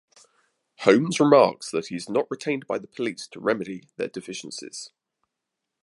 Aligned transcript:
Holmes 0.79 1.19
remarks 1.19 1.69
that 1.69 1.89
he 1.89 1.95
is 1.95 2.09
not 2.09 2.25
retained 2.31 2.65
by 2.65 2.79
the 2.79 2.87
police 2.87 3.27
to 3.33 3.39
remedy 3.39 3.87
their 3.97 4.07
deficiencies. 4.07 4.89